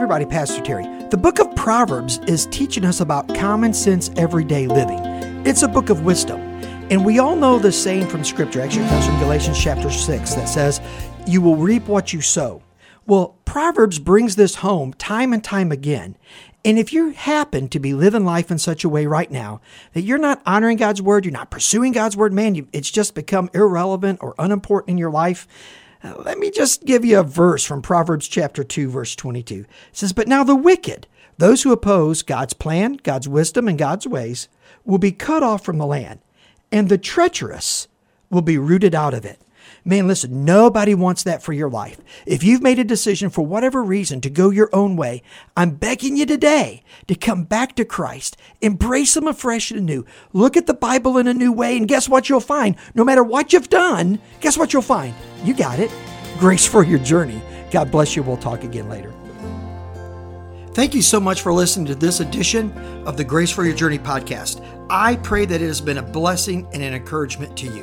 [0.00, 0.86] everybody, Pastor Terry.
[1.10, 4.98] The book of Proverbs is teaching us about common sense everyday living.
[5.46, 6.40] It's a book of wisdom.
[6.90, 10.48] And we all know the saying from Scripture, actually, comes from Galatians chapter 6, that
[10.48, 10.80] says,
[11.26, 12.62] You will reap what you sow.
[13.06, 16.16] Well, Proverbs brings this home time and time again.
[16.64, 19.60] And if you happen to be living life in such a way right now
[19.92, 23.14] that you're not honoring God's word, you're not pursuing God's word, man, you, it's just
[23.14, 25.46] become irrelevant or unimportant in your life,
[26.02, 29.54] uh, let me just give you a verse from Proverbs chapter 2, verse 22.
[29.60, 31.06] It says, But now the wicked,
[31.38, 34.48] those who oppose God's plan, God's wisdom, and God's ways,
[34.84, 36.20] will be cut off from the land,
[36.72, 37.88] and the treacherous
[38.30, 39.40] will be rooted out of it.
[39.84, 42.00] Man, listen, nobody wants that for your life.
[42.26, 45.22] If you've made a decision for whatever reason to go your own way,
[45.56, 48.36] I'm begging you today to come back to Christ.
[48.60, 50.04] Embrace Him afresh and anew.
[50.32, 52.76] Look at the Bible in a new way, and guess what you'll find?
[52.94, 55.14] No matter what you've done, guess what you'll find?
[55.44, 55.90] You got it.
[56.38, 57.40] Grace for your journey.
[57.70, 58.22] God bless you.
[58.22, 59.12] We'll talk again later.
[60.72, 62.70] Thank you so much for listening to this edition
[63.04, 64.64] of the Grace for Your Journey podcast.
[64.88, 67.82] I pray that it has been a blessing and an encouragement to you.